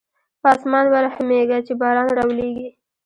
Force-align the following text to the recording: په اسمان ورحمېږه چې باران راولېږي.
په 0.41 0.47
اسمان 0.55 0.85
ورحمېږه 0.93 1.57
چې 1.67 1.73
باران 1.81 2.07
راولېږي. 2.17 2.69